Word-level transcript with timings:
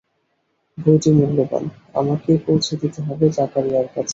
বইটি 0.77 1.09
মূল্যবান, 1.11 1.63
আমাকেই 1.93 2.39
পৌঁছে 2.45 2.73
দিতে 2.77 2.99
হবে 3.01 3.25
জাকারিয়ার 3.29 3.87
কাছে। 3.87 4.09